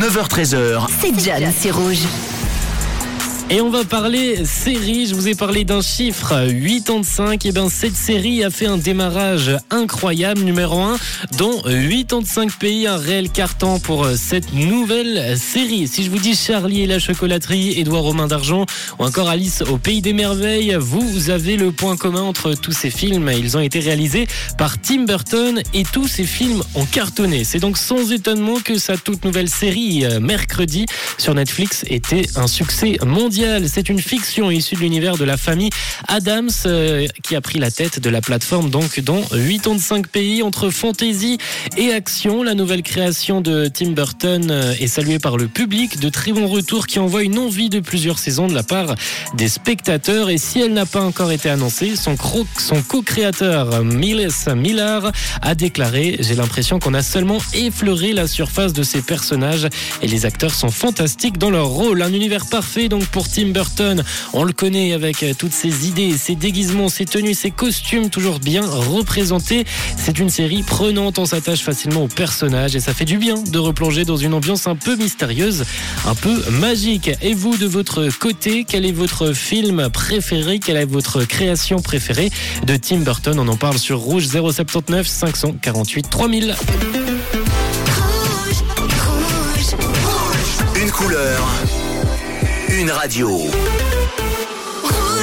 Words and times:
9h13h. 0.00 0.86
C'est 0.98 1.20
John, 1.20 1.52
c'est 1.54 1.70
rouge. 1.70 2.06
Et 3.52 3.60
on 3.60 3.68
va 3.68 3.82
parler 3.82 4.44
série. 4.44 5.06
Je 5.06 5.14
vous 5.16 5.26
ai 5.26 5.34
parlé 5.34 5.64
d'un 5.64 5.80
chiffre 5.80 6.34
85. 6.46 7.44
Et 7.46 7.50
bien, 7.50 7.68
cette 7.68 7.96
série 7.96 8.44
a 8.44 8.50
fait 8.50 8.66
un 8.66 8.76
démarrage 8.78 9.50
incroyable, 9.70 10.42
numéro 10.42 10.78
1, 10.78 10.96
dont 11.36 11.60
85 11.62 12.52
pays, 12.60 12.86
un 12.86 12.96
réel 12.96 13.28
carton 13.28 13.80
pour 13.80 14.06
cette 14.14 14.52
nouvelle 14.52 15.36
série. 15.36 15.88
Si 15.88 16.04
je 16.04 16.10
vous 16.10 16.20
dis 16.20 16.36
Charlie 16.36 16.82
et 16.82 16.86
la 16.86 17.00
chocolaterie, 17.00 17.72
Édouard 17.76 18.02
Romain 18.02 18.28
d'Argent 18.28 18.66
ou 19.00 19.04
encore 19.04 19.28
Alice 19.28 19.62
au 19.62 19.78
pays 19.78 20.00
des 20.00 20.12
merveilles, 20.12 20.76
vous 20.78 21.30
avez 21.30 21.56
le 21.56 21.72
point 21.72 21.96
commun 21.96 22.22
entre 22.22 22.54
tous 22.54 22.72
ces 22.72 22.90
films. 22.90 23.32
Ils 23.36 23.56
ont 23.56 23.60
été 23.60 23.80
réalisés 23.80 24.28
par 24.58 24.80
Tim 24.80 25.06
Burton 25.06 25.60
et 25.74 25.82
tous 25.82 26.06
ces 26.06 26.24
films 26.24 26.62
ont 26.76 26.86
cartonné. 26.86 27.42
C'est 27.42 27.58
donc 27.58 27.78
sans 27.78 28.12
étonnement 28.12 28.60
que 28.64 28.78
sa 28.78 28.96
toute 28.96 29.24
nouvelle 29.24 29.48
série, 29.48 30.04
euh, 30.04 30.20
mercredi, 30.20 30.86
sur 31.18 31.34
Netflix, 31.34 31.84
était 31.88 32.26
un 32.36 32.46
succès 32.46 32.96
mondial. 33.04 33.39
C'est 33.66 33.88
une 33.88 34.00
fiction 34.00 34.50
issue 34.50 34.74
de 34.74 34.80
l'univers 34.80 35.16
de 35.16 35.24
la 35.24 35.38
famille 35.38 35.70
Adams 36.08 36.50
euh, 36.66 37.06
qui 37.22 37.36
a 37.36 37.40
pris 37.40 37.58
la 37.58 37.70
tête 37.70 37.98
de 37.98 38.10
la 38.10 38.20
plateforme 38.20 38.68
donc 38.68 39.00
dans 39.00 39.22
85 39.22 40.08
pays 40.08 40.42
entre 40.42 40.68
fantasy 40.68 41.38
et 41.78 41.92
action. 41.92 42.42
La 42.42 42.54
nouvelle 42.54 42.82
création 42.82 43.40
de 43.40 43.70
Tim 43.72 43.92
Burton 43.92 44.50
euh, 44.50 44.74
est 44.78 44.88
saluée 44.88 45.18
par 45.18 45.38
le 45.38 45.48
public. 45.48 46.00
De 46.00 46.10
très 46.10 46.32
bons 46.32 46.48
retours 46.48 46.86
qui 46.86 46.98
envoient 46.98 47.22
une 47.22 47.38
envie 47.38 47.70
de 47.70 47.80
plusieurs 47.80 48.18
saisons 48.18 48.46
de 48.46 48.54
la 48.54 48.62
part 48.62 48.94
des 49.34 49.48
spectateurs. 49.48 50.28
Et 50.28 50.36
si 50.36 50.60
elle 50.60 50.74
n'a 50.74 50.84
pas 50.84 51.02
encore 51.02 51.32
été 51.32 51.48
annoncée, 51.48 51.94
son, 51.96 52.16
co-créateur 52.16 53.82
Miles 53.84 54.28
Miller 54.54 55.12
a 55.40 55.54
déclaré 55.54 56.18
J'ai 56.20 56.34
l'impression 56.34 56.78
qu'on 56.78 56.92
a 56.92 57.02
seulement 57.02 57.38
effleuré 57.54 58.12
la 58.12 58.26
surface 58.26 58.74
de 58.74 58.82
ces 58.82 59.00
personnages 59.00 59.66
et 60.02 60.08
les 60.08 60.26
acteurs 60.26 60.52
sont 60.54 60.70
fantastiques 60.70 61.38
dans 61.38 61.50
leur 61.50 61.68
rôle. 61.68 62.02
Un 62.02 62.12
univers 62.12 62.44
parfait 62.46 62.90
donc 62.90 63.06
pour 63.06 63.29
Tim 63.32 63.48
Burton. 63.48 64.04
On 64.32 64.44
le 64.44 64.52
connaît 64.52 64.92
avec 64.92 65.22
euh, 65.22 65.32
toutes 65.36 65.52
ses 65.52 65.86
idées, 65.88 66.16
ses 66.16 66.34
déguisements, 66.34 66.88
ses 66.88 67.04
tenues, 67.04 67.34
ses 67.34 67.50
costumes 67.50 68.10
toujours 68.10 68.38
bien 68.38 68.62
représentés. 68.66 69.64
C'est 69.96 70.18
une 70.18 70.30
série 70.30 70.62
prenante, 70.62 71.18
on 71.18 71.26
s'attache 71.26 71.62
facilement 71.62 72.04
aux 72.04 72.08
personnages 72.08 72.76
et 72.76 72.80
ça 72.80 72.94
fait 72.94 73.04
du 73.04 73.18
bien 73.18 73.34
de 73.34 73.58
replonger 73.58 74.04
dans 74.04 74.16
une 74.16 74.34
ambiance 74.34 74.66
un 74.66 74.76
peu 74.76 74.96
mystérieuse, 74.96 75.64
un 76.06 76.14
peu 76.14 76.42
magique. 76.50 77.10
Et 77.22 77.34
vous, 77.34 77.56
de 77.56 77.66
votre 77.66 78.08
côté, 78.18 78.64
quel 78.66 78.84
est 78.84 78.92
votre 78.92 79.32
film 79.32 79.88
préféré? 79.90 80.58
Quelle 80.58 80.76
est 80.76 80.84
votre 80.84 81.24
création 81.24 81.80
préférée 81.80 82.30
de 82.66 82.76
Tim 82.76 82.98
Burton? 82.98 83.38
On 83.38 83.48
en 83.48 83.56
parle 83.56 83.78
sur 83.78 83.98
Rouge 83.98 84.26
079 84.26 85.06
548 85.06 86.10
3000. 86.10 86.56
Une 90.82 90.90
couleur, 90.90 91.46
une 92.80 92.90
radio. 92.90 93.89